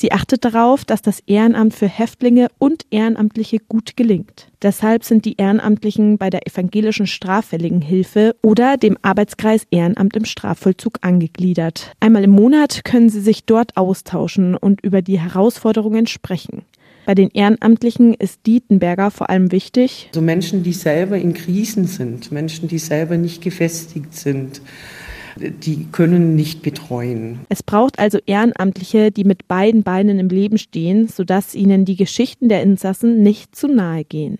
Sie 0.00 0.12
achtet 0.12 0.44
darauf, 0.44 0.84
dass 0.84 1.02
das 1.02 1.18
Ehrenamt 1.26 1.74
für 1.74 1.88
Häftlinge 1.88 2.46
und 2.58 2.86
Ehrenamtliche 2.92 3.58
gut 3.58 3.96
gelingt. 3.96 4.46
Deshalb 4.62 5.02
sind 5.02 5.24
die 5.24 5.34
Ehrenamtlichen 5.38 6.18
bei 6.18 6.30
der 6.30 6.46
evangelischen 6.46 7.08
Straffälligenhilfe 7.08 8.36
oder 8.40 8.76
dem 8.76 8.96
Arbeitskreis 9.02 9.66
Ehrenamt 9.72 10.14
im 10.14 10.24
Strafvollzug 10.24 10.98
angegliedert. 11.00 11.94
Einmal 11.98 12.22
im 12.22 12.30
Monat 12.30 12.84
können 12.84 13.10
sie 13.10 13.20
sich 13.20 13.44
dort 13.44 13.76
austauschen 13.76 14.54
und 14.54 14.80
über 14.82 15.02
die 15.02 15.18
Herausforderungen 15.18 16.06
sprechen. 16.06 16.62
Bei 17.04 17.16
den 17.16 17.30
Ehrenamtlichen 17.30 18.14
ist 18.14 18.46
Dietenberger 18.46 19.10
vor 19.10 19.30
allem 19.30 19.50
wichtig. 19.50 20.10
So 20.14 20.20
Menschen, 20.20 20.62
die 20.62 20.74
selber 20.74 21.16
in 21.16 21.34
Krisen 21.34 21.88
sind, 21.88 22.30
Menschen, 22.30 22.68
die 22.68 22.78
selber 22.78 23.16
nicht 23.16 23.42
gefestigt 23.42 24.14
sind, 24.14 24.60
die 25.38 25.86
können 25.90 26.34
nicht 26.34 26.62
betreuen. 26.62 27.40
Es 27.48 27.62
braucht 27.62 27.98
also 27.98 28.18
Ehrenamtliche, 28.26 29.10
die 29.10 29.24
mit 29.24 29.48
beiden 29.48 29.82
Beinen 29.82 30.18
im 30.18 30.28
Leben 30.28 30.58
stehen, 30.58 31.08
sodass 31.08 31.54
ihnen 31.54 31.84
die 31.84 31.96
Geschichten 31.96 32.48
der 32.48 32.62
Insassen 32.62 33.22
nicht 33.22 33.54
zu 33.54 33.68
nahe 33.68 34.04
gehen. 34.04 34.38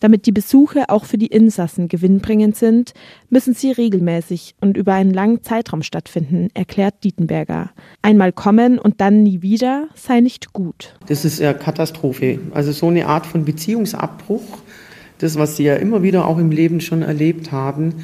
Damit 0.00 0.24
die 0.24 0.32
Besuche 0.32 0.88
auch 0.88 1.04
für 1.04 1.18
die 1.18 1.26
Insassen 1.26 1.86
gewinnbringend 1.86 2.56
sind, 2.56 2.94
müssen 3.28 3.52
sie 3.52 3.70
regelmäßig 3.70 4.54
und 4.60 4.78
über 4.78 4.94
einen 4.94 5.12
langen 5.12 5.42
Zeitraum 5.42 5.82
stattfinden, 5.82 6.48
erklärt 6.54 7.04
Dietenberger. 7.04 7.70
Einmal 8.00 8.32
kommen 8.32 8.78
und 8.78 9.02
dann 9.02 9.22
nie 9.22 9.42
wieder 9.42 9.88
sei 9.94 10.20
nicht 10.20 10.54
gut. 10.54 10.94
Das 11.06 11.26
ist 11.26 11.40
eine 11.42 11.54
Katastrophe. 11.54 12.40
Also 12.52 12.72
so 12.72 12.88
eine 12.88 13.06
Art 13.06 13.26
von 13.26 13.44
Beziehungsabbruch, 13.44 14.62
das, 15.18 15.36
was 15.36 15.58
Sie 15.58 15.64
ja 15.64 15.76
immer 15.76 16.02
wieder 16.02 16.26
auch 16.26 16.38
im 16.38 16.50
Leben 16.50 16.80
schon 16.80 17.02
erlebt 17.02 17.52
haben, 17.52 17.96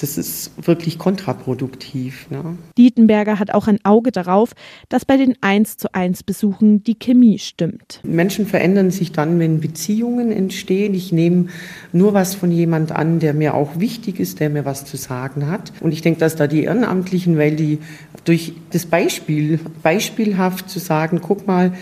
das 0.00 0.16
ist 0.16 0.52
wirklich 0.66 0.98
kontraproduktiv. 0.98 2.30
Ne? 2.30 2.56
Dietenberger 2.78 3.38
hat 3.38 3.52
auch 3.52 3.68
ein 3.68 3.78
Auge 3.84 4.12
darauf, 4.12 4.52
dass 4.88 5.04
bei 5.04 5.16
den 5.16 5.34
1 5.42 5.76
zu 5.76 5.94
1 5.94 6.22
Besuchen 6.22 6.82
die 6.82 6.98
Chemie 6.98 7.38
stimmt. 7.38 8.00
Menschen 8.02 8.46
verändern 8.46 8.90
sich 8.90 9.12
dann, 9.12 9.38
wenn 9.38 9.60
Beziehungen 9.60 10.32
entstehen. 10.32 10.94
Ich 10.94 11.12
nehme 11.12 11.46
nur 11.92 12.14
was 12.14 12.34
von 12.34 12.50
jemand 12.50 12.92
an, 12.92 13.20
der 13.20 13.34
mir 13.34 13.54
auch 13.54 13.78
wichtig 13.78 14.20
ist, 14.20 14.40
der 14.40 14.48
mir 14.48 14.64
was 14.64 14.84
zu 14.86 14.96
sagen 14.96 15.48
hat. 15.48 15.72
Und 15.80 15.92
ich 15.92 16.00
denke, 16.00 16.20
dass 16.20 16.36
da 16.36 16.46
die 16.46 16.64
Ehrenamtlichen, 16.64 17.36
weil 17.36 17.56
die 17.56 17.78
durch 18.24 18.54
das 18.70 18.86
Beispiel, 18.86 19.60
beispielhaft 19.82 20.70
zu 20.70 20.78
sagen, 20.78 21.20
guck 21.22 21.46
mal, 21.46 21.72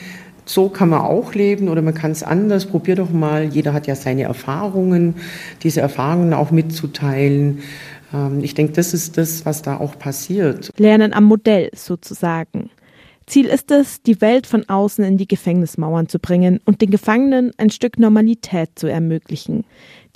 so 0.48 0.70
kann 0.70 0.88
man 0.88 1.00
auch 1.02 1.34
leben 1.34 1.68
oder 1.68 1.82
man 1.82 1.94
kann 1.94 2.10
es 2.10 2.22
anders. 2.22 2.66
Probier 2.66 2.96
doch 2.96 3.10
mal. 3.10 3.44
Jeder 3.44 3.75
hat 3.75 3.87
ja 3.87 3.94
seine 3.94 4.22
Erfahrungen, 4.22 5.14
diese 5.62 5.80
Erfahrungen 5.80 6.32
auch 6.32 6.50
mitzuteilen. 6.50 7.58
Ähm, 8.12 8.42
ich 8.42 8.54
denke, 8.54 8.72
das 8.72 8.94
ist 8.94 9.16
das, 9.18 9.44
was 9.46 9.62
da 9.62 9.78
auch 9.78 9.98
passiert. 9.98 10.70
Lernen 10.78 11.12
am 11.12 11.24
Modell 11.24 11.70
sozusagen. 11.74 12.70
Ziel 13.28 13.44
ist 13.44 13.70
es, 13.70 14.02
die 14.02 14.22
Welt 14.22 14.46
von 14.46 14.66
außen 14.68 15.04
in 15.04 15.18
die 15.18 15.28
Gefängnismauern 15.28 16.08
zu 16.08 16.18
bringen 16.18 16.60
und 16.64 16.80
den 16.80 16.90
Gefangenen 16.90 17.52
ein 17.58 17.68
Stück 17.68 17.98
Normalität 17.98 18.70
zu 18.76 18.86
ermöglichen. 18.86 19.64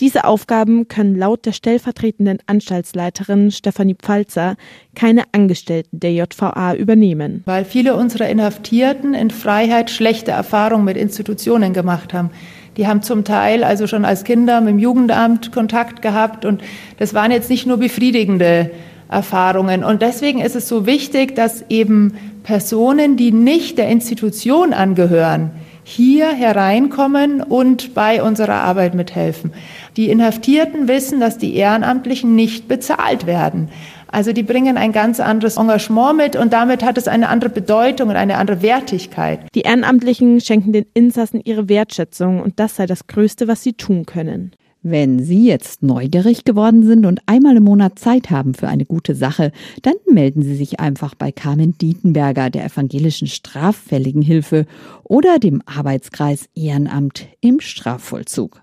Diese 0.00 0.25
Aufgaben 0.25 0.88
können 0.88 1.14
laut 1.14 1.44
der 1.44 1.52
stellvertretenden 1.52 2.38
Anstaltsleiterin 2.46 3.50
Stefanie 3.50 3.94
Pfalzer 3.94 4.56
keine 4.94 5.25
Angestellten 5.32 6.00
der 6.00 6.14
JVA 6.14 6.75
übernehmen. 6.75 7.42
Weil 7.44 7.66
viele 7.66 7.94
unserer 7.96 8.28
Inhaftierten 8.30 9.12
in 9.12 9.30
Freiheit 9.30 9.90
schlechte 9.90 10.30
Erfahrungen 10.30 10.87
mit 10.87 10.96
Institutionen 10.96 11.75
gemacht 11.75 12.14
haben. 12.14 12.30
Die 12.76 12.87
haben 12.87 13.02
zum 13.02 13.25
Teil 13.25 13.64
also 13.64 13.87
schon 13.87 14.05
als 14.05 14.25
Kinder 14.25 14.61
mit 14.61 14.71
dem 14.71 14.79
Jugendamt 14.79 15.52
Kontakt 15.52 16.00
gehabt 16.02 16.45
und 16.45 16.62
das 16.99 17.12
waren 17.12 17.31
jetzt 17.31 17.50
nicht 17.50 17.67
nur 17.67 17.76
befriedigende 17.76 18.71
Erfahrungen. 19.11 19.85
Und 19.85 20.02
deswegen 20.02 20.41
ist 20.41 20.57
es 20.57 20.69
so 20.69 20.87
wichtig, 20.87 21.37
dass 21.37 21.64
eben 21.69 22.14
Personen, 22.43 23.17
die 23.17 23.31
nicht 23.31 23.79
der 23.79 23.88
Institution 23.88 24.73
angehören, 24.73 25.50
hier 25.85 26.33
hereinkommen 26.33 27.43
und 27.43 27.93
bei 27.95 28.23
unserer 28.23 28.62
Arbeit 28.62 28.95
mithelfen. 28.95 29.52
Die 29.97 30.09
Inhaftierten 30.09 30.88
wissen, 30.88 31.21
dass 31.21 31.38
die 31.38 31.55
Ehrenamtlichen 31.57 32.35
nicht 32.35 32.69
bezahlt 32.69 33.26
werden. 33.26 33.69
Also 34.12 34.33
die 34.33 34.42
bringen 34.42 34.76
ein 34.76 34.92
ganz 34.92 35.21
anderes 35.21 35.57
Engagement 35.57 36.16
mit 36.19 36.37
und 36.37 36.52
damit 36.52 36.85
hat 36.85 36.99
es 36.99 37.09
eine 37.09 37.28
andere 37.28 37.50
Bedeutung 37.50 38.11
und 38.11 38.16
eine 38.16 38.37
andere 38.37 38.61
Wertigkeit. 38.61 39.40
Die 39.54 39.62
Ehrenamtlichen 39.62 40.40
schenken 40.40 40.73
den 40.73 40.85
Insassen 40.92 41.40
ihre 41.42 41.69
Wertschätzung 41.69 42.40
und 42.40 42.61
das 42.61 42.76
sei 42.76 42.87
das 42.87 43.07
Größte, 43.07 43.49
was 43.49 43.62
sie 43.62 43.73
tun 43.73 44.04
können. 44.04 44.52
Wenn 44.85 45.23
Sie 45.23 45.47
jetzt 45.47 45.85
neugierig 45.85 46.45
geworden 46.45 46.85
sind 46.85 47.07
und 47.07 47.21
einmal 47.26 47.57
im 47.57 47.62
Monat 47.62 48.00
Zeit 48.00 48.31
haben 48.31 48.52
für 48.54 48.66
eine 48.66 48.85
gute 48.85 49.14
Sache, 49.14 49.52
dann 49.83 49.95
melden 50.11 50.42
Sie 50.42 50.57
sich 50.57 50.81
einfach 50.81 51.14
bei 51.14 51.31
Carmen 51.31 51.78
Dietenberger 51.78 52.50
der 52.50 52.64
Evangelischen 52.64 53.28
Straffälligenhilfe 53.28 54.66
oder 55.04 55.38
dem 55.38 55.62
Arbeitskreis 55.66 56.49
Ehrenamt 56.57 57.28
im 57.40 57.61
Strafvollzug. 57.61 58.61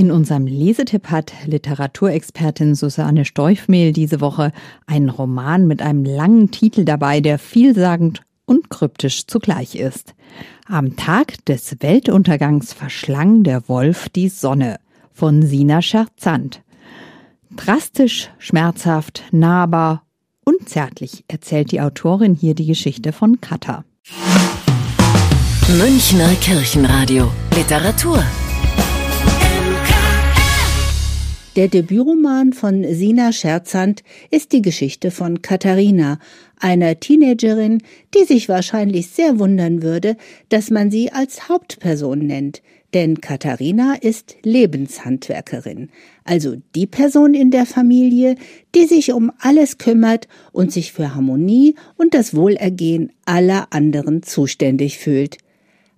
In 0.00 0.10
unserem 0.10 0.46
Lesetipp 0.46 1.10
hat 1.10 1.34
Literaturexpertin 1.44 2.74
Susanne 2.74 3.26
Steufmehl 3.26 3.92
diese 3.92 4.22
Woche 4.22 4.50
einen 4.86 5.10
Roman 5.10 5.66
mit 5.66 5.82
einem 5.82 6.06
langen 6.06 6.50
Titel 6.50 6.86
dabei, 6.86 7.20
der 7.20 7.38
vielsagend 7.38 8.22
und 8.46 8.70
kryptisch 8.70 9.26
zugleich 9.26 9.74
ist. 9.74 10.14
Am 10.66 10.96
Tag 10.96 11.44
des 11.44 11.76
Weltuntergangs 11.80 12.72
verschlang 12.72 13.42
der 13.42 13.68
Wolf 13.68 14.08
die 14.08 14.30
Sonne 14.30 14.80
von 15.12 15.42
Sina 15.42 15.82
Scherzand. 15.82 16.62
Drastisch, 17.54 18.30
schmerzhaft, 18.38 19.24
nahbar 19.32 20.04
und 20.46 20.66
zärtlich 20.66 21.24
erzählt 21.28 21.72
die 21.72 21.82
Autorin 21.82 22.34
hier 22.34 22.54
die 22.54 22.64
Geschichte 22.64 23.12
von 23.12 23.42
Katha. 23.42 23.84
Münchner 25.78 26.30
Kirchenradio 26.40 27.30
Literatur 27.54 28.24
Der 31.56 31.66
Debütroman 31.66 32.52
von 32.52 32.84
Sina 32.94 33.32
Scherzand 33.32 34.04
ist 34.30 34.52
die 34.52 34.62
Geschichte 34.62 35.10
von 35.10 35.42
Katharina, 35.42 36.20
einer 36.56 37.00
Teenagerin, 37.00 37.82
die 38.14 38.24
sich 38.24 38.48
wahrscheinlich 38.48 39.08
sehr 39.08 39.40
wundern 39.40 39.82
würde, 39.82 40.16
dass 40.48 40.70
man 40.70 40.92
sie 40.92 41.10
als 41.10 41.48
Hauptperson 41.48 42.20
nennt, 42.20 42.62
denn 42.94 43.20
Katharina 43.20 43.96
ist 44.00 44.36
Lebenshandwerkerin, 44.44 45.90
also 46.22 46.54
die 46.76 46.86
Person 46.86 47.34
in 47.34 47.50
der 47.50 47.66
Familie, 47.66 48.36
die 48.76 48.86
sich 48.86 49.12
um 49.12 49.32
alles 49.40 49.78
kümmert 49.78 50.28
und 50.52 50.70
sich 50.70 50.92
für 50.92 51.16
Harmonie 51.16 51.74
und 51.96 52.14
das 52.14 52.36
Wohlergehen 52.36 53.12
aller 53.24 53.66
anderen 53.72 54.22
zuständig 54.22 54.98
fühlt. 54.98 55.38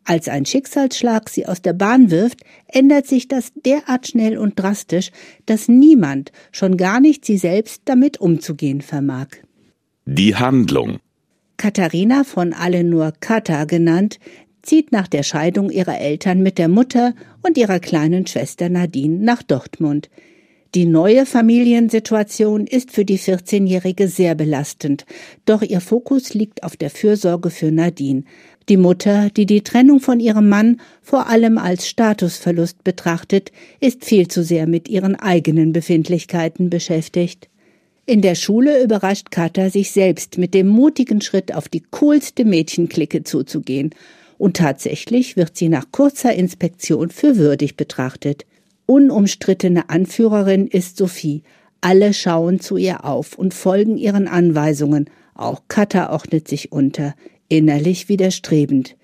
Als 0.04 0.28
ein 0.28 0.44
Schicksalsschlag 0.44 1.28
sie 1.28 1.47
aus 1.47 1.62
der 1.62 1.75
Bahn 1.75 2.11
wirft, 2.11 2.40
ändert 2.66 3.06
sich 3.06 3.28
das 3.28 3.52
derart 3.64 4.09
schnell 4.09 4.37
und 4.37 4.59
drastisch, 4.59 5.11
dass 5.47 5.68
niemand, 5.68 6.32
schon 6.50 6.76
gar 6.76 7.00
nicht 7.00 7.25
sie 7.25 7.38
selbst, 7.38 7.82
damit 7.85 8.21
umzugehen 8.21 8.80
vermag. 8.80 9.28
Die 10.04 10.35
Handlung. 10.35 10.99
Katharina 11.56 12.25
von 12.25 12.52
alle 12.52 12.82
nur 12.82 13.12
Kata 13.21 13.64
genannt, 13.64 14.18
zieht 14.62 14.90
nach 14.90 15.06
der 15.06 15.23
Scheidung 15.23 15.71
ihrer 15.71 15.99
Eltern 15.99 16.42
mit 16.42 16.59
der 16.59 16.68
Mutter 16.68 17.14
und 17.42 17.56
ihrer 17.56 17.78
kleinen 17.78 18.26
Schwester 18.26 18.68
Nadine 18.68 19.18
nach 19.18 19.42
Dortmund. 19.42 20.09
Die 20.75 20.87
neue 20.87 21.26
Familiensituation 21.26 22.66
ist 22.66 22.92
für 22.92 23.04
die 23.04 23.18
14-Jährige 23.18 24.09
sehr 24.09 24.35
belastend, 24.35 25.04
doch 25.44 25.61
ihr 25.61 25.82
Fokus 25.82 26.32
liegt 26.32 26.62
auf 26.62 26.78
der 26.78 26.88
Fürsorge 26.88 27.50
für 27.50 27.71
Nadine. 27.71 28.25
Die 28.69 28.76
Mutter, 28.76 29.31
die 29.31 29.47
die 29.47 29.62
Trennung 29.62 30.00
von 30.00 30.21
ihrem 30.21 30.49
Mann 30.49 30.81
vor 31.02 31.28
allem 31.28 31.59
als 31.59 31.88
Statusverlust 31.88 32.85
betrachtet, 32.85 33.50
ist 33.81 34.04
viel 34.04 34.28
zu 34.28 34.45
sehr 34.45 34.66
mit 34.66 34.88
ihren 34.88 35.16
eigenen 35.16 35.73
Befindlichkeiten 35.73 36.71
beschäftigt. 36.71 37.49
In 38.04 38.21
der 38.21 38.35
Schule 38.35 38.83
überrascht 38.83 39.31
Katha 39.31 39.71
sich 39.71 39.92
selbst 39.92 40.37
mit 40.38 40.54
dem 40.54 40.69
mutigen 40.69 41.21
Schritt 41.21 41.54
auf 41.54 41.69
die 41.69 41.83
coolste 41.90 42.45
Mädchenklicke 42.45 43.23
zuzugehen. 43.23 43.90
Und 44.38 44.57
tatsächlich 44.57 45.37
wird 45.37 45.57
sie 45.57 45.69
nach 45.69 45.87
kurzer 45.92 46.35
Inspektion 46.35 47.11
für 47.11 47.37
würdig 47.37 47.76
betrachtet. 47.76 48.45
Unumstrittene 48.87 49.88
Anführerin 49.88 50.66
ist 50.66 50.97
Sophie. 50.97 51.42
Alle 51.81 52.12
schauen 52.12 52.59
zu 52.59 52.76
ihr 52.76 53.04
auf 53.04 53.38
und 53.38 53.54
folgen 53.54 53.97
ihren 53.97 54.26
Anweisungen. 54.26 55.09
Auch 55.35 55.62
Katha 55.69 56.12
ordnet 56.12 56.49
sich 56.49 56.73
unter, 56.73 57.14
innerlich 57.52 58.09
widerstrebend. 58.09 58.97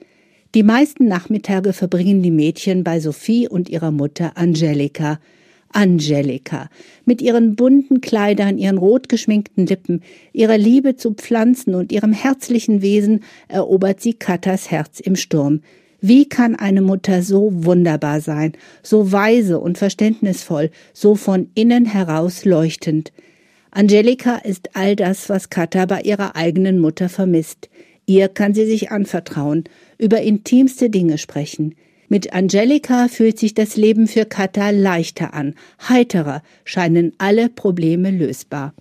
Die 0.54 0.62
meisten 0.62 1.06
Nachmittage 1.06 1.74
verbringen 1.74 2.22
die 2.22 2.30
Mädchen 2.30 2.82
bei 2.82 2.98
Sophie 2.98 3.46
und 3.46 3.68
ihrer 3.68 3.90
Mutter 3.90 4.38
Angelika. 4.38 5.20
Angelika, 5.70 6.70
mit 7.04 7.20
ihren 7.20 7.56
bunten 7.56 8.00
Kleidern, 8.00 8.56
ihren 8.56 8.78
rot 8.78 9.10
geschminkten 9.10 9.66
Lippen, 9.66 10.00
ihrer 10.32 10.56
Liebe 10.56 10.96
zu 10.96 11.12
Pflanzen 11.12 11.74
und 11.74 11.92
ihrem 11.92 12.14
herzlichen 12.14 12.80
Wesen 12.80 13.20
erobert 13.48 14.00
sie 14.00 14.14
Katas 14.14 14.70
Herz 14.70 14.98
im 14.98 15.14
Sturm. 15.14 15.60
Wie 16.00 16.26
kann 16.26 16.56
eine 16.56 16.80
Mutter 16.80 17.22
so 17.22 17.50
wunderbar 17.52 18.22
sein, 18.22 18.52
so 18.82 19.12
weise 19.12 19.60
und 19.60 19.76
verständnisvoll, 19.76 20.70
so 20.94 21.16
von 21.16 21.50
innen 21.54 21.84
heraus 21.84 22.46
leuchtend? 22.46 23.12
Angelika 23.70 24.36
ist 24.36 24.70
all 24.74 24.96
das, 24.96 25.28
was 25.28 25.50
Katha 25.50 25.84
bei 25.84 26.00
ihrer 26.00 26.34
eigenen 26.34 26.78
Mutter 26.78 27.10
vermisst. 27.10 27.68
Ihr 28.08 28.28
kann 28.28 28.54
sie 28.54 28.64
sich 28.64 28.90
anvertrauen, 28.90 29.64
über 29.98 30.22
intimste 30.22 30.88
Dinge 30.88 31.18
sprechen. 31.18 31.74
Mit 32.08 32.32
Angelika 32.32 33.06
fühlt 33.08 33.38
sich 33.38 33.52
das 33.52 33.76
Leben 33.76 34.06
für 34.06 34.24
Katha 34.24 34.70
leichter 34.70 35.34
an, 35.34 35.54
heiterer, 35.86 36.42
scheinen 36.64 37.12
alle 37.18 37.50
Probleme 37.50 38.10
lösbar. 38.10 38.72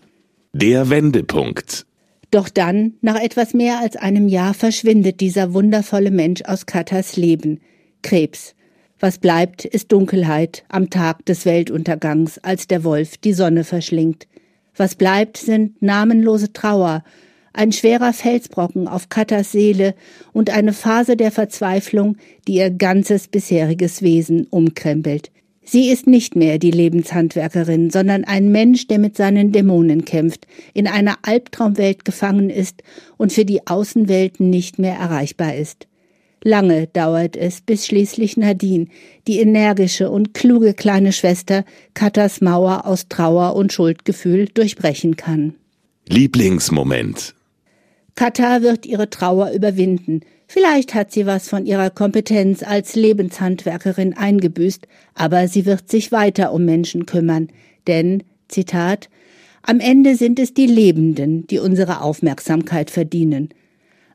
Der 0.53 0.89
Wendepunkt. 0.89 1.85
Doch 2.31 2.47
dann, 2.47 2.93
nach 3.01 3.21
etwas 3.21 3.53
mehr 3.53 3.81
als 3.81 3.97
einem 3.97 4.29
Jahr, 4.29 4.53
verschwindet 4.53 5.19
dieser 5.19 5.53
wundervolle 5.53 6.11
Mensch 6.11 6.43
aus 6.43 6.65
Katas 6.65 7.17
Leben. 7.17 7.59
Krebs. 8.03 8.55
Was 8.97 9.17
bleibt, 9.17 9.65
ist 9.65 9.91
Dunkelheit 9.91 10.63
am 10.69 10.89
Tag 10.89 11.25
des 11.25 11.45
Weltuntergangs, 11.45 12.37
als 12.37 12.67
der 12.67 12.85
Wolf 12.85 13.17
die 13.17 13.33
Sonne 13.33 13.65
verschlingt. 13.65 14.25
Was 14.77 14.95
bleibt, 14.95 15.35
sind 15.35 15.81
namenlose 15.81 16.53
Trauer, 16.53 17.03
ein 17.57 17.71
schwerer 17.71 18.13
Felsbrocken 18.13 18.87
auf 18.87 19.09
Katas 19.09 19.51
Seele 19.51 19.95
und 20.33 20.49
eine 20.49 20.73
Phase 20.73 21.17
der 21.17 21.31
Verzweiflung, 21.31 22.17
die 22.47 22.55
ihr 22.55 22.69
ganzes 22.69 23.27
bisheriges 23.27 24.01
Wesen 24.01 24.47
umkrempelt. 24.49 25.31
Sie 25.69 25.89
ist 25.89 26.07
nicht 26.07 26.37
mehr 26.37 26.59
die 26.59 26.71
Lebenshandwerkerin, 26.71 27.89
sondern 27.89 28.23
ein 28.23 28.53
Mensch, 28.53 28.87
der 28.87 28.99
mit 28.99 29.17
seinen 29.17 29.51
Dämonen 29.51 30.05
kämpft, 30.05 30.47
in 30.73 30.87
einer 30.87 31.17
Albtraumwelt 31.23 32.05
gefangen 32.05 32.49
ist 32.49 32.83
und 33.17 33.33
für 33.33 33.43
die 33.43 33.67
Außenwelten 33.67 34.49
nicht 34.49 34.79
mehr 34.79 34.95
erreichbar 34.95 35.55
ist. 35.55 35.87
Lange 36.41 36.87
dauert 36.87 37.35
es, 37.35 37.59
bis 37.59 37.85
schließlich 37.85 38.37
Nadine, 38.37 38.87
die 39.27 39.39
energische 39.39 40.09
und 40.09 40.33
kluge 40.33 40.73
kleine 40.73 41.11
Schwester, 41.11 41.65
Katas 41.93 42.39
Mauer 42.39 42.85
aus 42.85 43.09
Trauer 43.09 43.55
und 43.55 43.73
Schuldgefühl 43.73 44.47
durchbrechen 44.53 45.17
kann. 45.17 45.55
Lieblingsmoment. 46.07 47.35
Kata 48.17 48.61
wird 48.61 48.85
ihre 48.85 49.09
Trauer 49.09 49.51
überwinden, 49.51 50.21
Vielleicht 50.49 50.93
hat 50.93 51.11
sie 51.11 51.25
was 51.25 51.49
von 51.49 51.65
ihrer 51.65 51.89
Kompetenz 51.89 52.63
als 52.63 52.95
Lebenshandwerkerin 52.95 54.15
eingebüßt, 54.15 54.87
aber 55.13 55.49
sie 55.49 55.65
wird 55.65 55.91
sich 55.91 56.11
weiter 56.13 56.53
um 56.53 56.63
Menschen 56.63 57.05
kümmern, 57.05 57.49
denn, 57.85 58.23
Zitat, 58.47 59.09
am 59.61 59.81
Ende 59.81 60.15
sind 60.15 60.39
es 60.39 60.53
die 60.53 60.65
Lebenden, 60.65 61.45
die 61.47 61.59
unsere 61.59 62.01
Aufmerksamkeit 62.01 62.89
verdienen. 62.89 63.49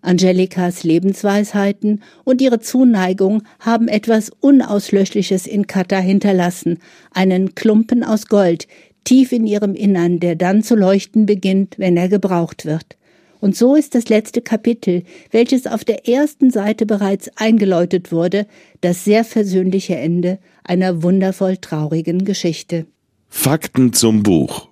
Angelikas 0.01 0.85
Lebensweisheiten 0.85 2.03
und 2.25 2.41
ihre 2.41 2.61
Zuneigung 2.61 3.43
haben 3.61 3.89
etwas 3.89 4.31
Unauslöschliches 4.41 5.47
in 5.47 5.67
Kata 5.67 5.99
hinterlassen, 5.99 6.79
einen 7.13 7.55
Klumpen 7.55 8.03
aus 8.03 8.27
Gold, 8.27 8.67
tief 9.05 9.33
in 9.33 9.47
ihrem 9.47 9.75
Innern, 9.75 10.19
der 10.19 10.35
dann 10.35 10.63
zu 10.63 10.77
leuchten 10.77 11.27
beginnt, 11.27 11.79
wenn 11.79 11.99
er 11.99 12.09
gebraucht 12.09 12.65
wird. 12.65 12.97
Und 13.43 13.57
so 13.57 13.75
ist 13.75 13.97
das 13.97 14.09
letzte 14.09 14.41
Kapitel, 14.41 15.03
welches 15.33 15.67
auf 15.67 15.85
der 15.85 16.09
ersten 16.09 16.51
Seite 16.51 16.87
bereits 16.87 17.29
eingeläutet 17.35 18.13
wurde, 18.13 18.47
das 18.83 19.05
sehr 19.05 19.25
versöhnliche 19.25 19.97
Ende 19.97 20.39
einer 20.63 21.03
wundervoll 21.03 21.57
traurigen 21.57 22.25
Geschichte. 22.25 22.87
Fakten 23.29 23.93
zum 23.93 24.23
Buch. 24.23 24.69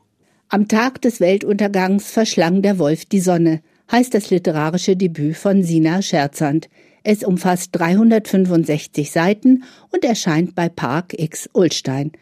Am 0.49 0.69
Tag 0.69 1.03
des 1.03 1.19
Weltuntergangs 1.19 2.13
verschlang 2.13 2.63
der 2.63 2.79
Wolf 2.79 3.07
die 3.07 3.19
Sonne, 3.19 3.61
heißt 3.91 4.15
das 4.15 4.31
literarische 4.31 4.97
Debüt 4.97 5.37
von 5.37 5.65
Sina 5.65 6.01
Scherzand. 6.01 6.69
Es 7.03 7.25
umfasst 7.25 7.71
365 7.73 9.11
Seiten 9.11 9.65
und 9.91 10.05
erscheint 10.05 10.55
bei 10.55 10.69
Park 10.69 11.19
X 11.19 11.51
Ulstein. 11.55 12.13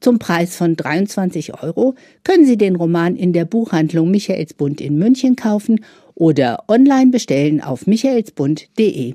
Zum 0.00 0.18
Preis 0.18 0.56
von 0.56 0.76
23 0.76 1.62
Euro 1.62 1.94
können 2.24 2.46
Sie 2.46 2.56
den 2.56 2.76
Roman 2.76 3.16
in 3.16 3.32
der 3.34 3.44
Buchhandlung 3.44 4.10
Michaelsbund 4.10 4.80
in 4.80 4.96
München 4.96 5.36
kaufen 5.36 5.84
oder 6.14 6.64
online 6.68 7.10
bestellen 7.10 7.60
auf 7.60 7.86
michaelsbund.de. 7.86 9.14